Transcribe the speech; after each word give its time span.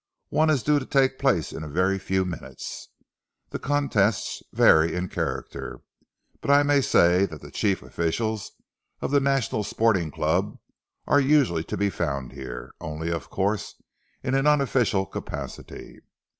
One 0.29 0.49
is 0.49 0.63
due 0.63 0.79
to 0.79 0.85
take 0.87 1.19
place 1.19 1.53
in 1.53 1.63
a 1.63 1.67
very 1.69 1.99
few 1.99 2.25
minutes. 2.25 2.89
The 3.51 3.59
contests 3.59 4.41
vary 4.51 4.95
in 4.95 5.09
character, 5.09 5.83
but 6.41 6.49
I 6.49 6.63
may 6.63 6.81
say 6.81 7.27
that 7.27 7.39
the 7.41 7.51
chief 7.51 7.83
officials 7.83 8.51
of 8.99 9.11
the 9.11 9.19
National 9.19 9.63
Sporting 9.63 10.09
Club 10.09 10.57
are 11.05 11.19
usually 11.19 11.63
to 11.65 11.77
be 11.77 11.91
found 11.91 12.31
here, 12.31 12.73
only, 12.81 13.11
of 13.11 13.29
course, 13.29 13.75
in 14.23 14.33
an 14.33 14.47
unofficial 14.47 15.05
capacity. 15.05 15.99